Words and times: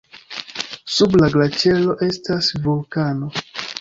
Sub 0.93 1.17
la 1.21 1.29
glaĉero 1.37 1.93
estas 2.07 2.51
vulkano. 2.65 3.31